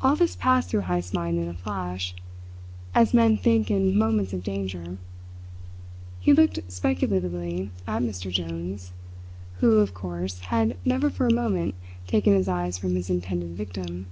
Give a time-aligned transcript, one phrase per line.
[0.00, 2.14] All this passed through Heyst's mind in a flash,
[2.94, 4.96] as men think in moments of danger.
[6.20, 8.32] He looked speculatively at Mr.
[8.32, 8.92] Jones,
[9.58, 11.74] who, of course, had never for a moment
[12.06, 14.06] taken his eyes from his intended victim.